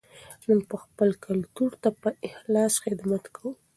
موږ 0.47 0.61
به 0.69 0.75
خپل 0.83 1.09
کلتور 1.25 1.71
ته 1.81 1.89
په 2.01 2.09
اخلاص 2.29 2.73
خدمت 2.83 3.23
کوو. 3.35 3.51